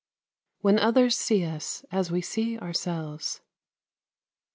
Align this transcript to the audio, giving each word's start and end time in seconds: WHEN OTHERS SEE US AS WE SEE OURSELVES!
WHEN 0.61 0.79
OTHERS 0.79 1.15
SEE 1.15 1.43
US 1.43 1.85
AS 1.91 2.09
WE 2.09 2.21
SEE 2.21 2.57
OURSELVES! 2.57 3.41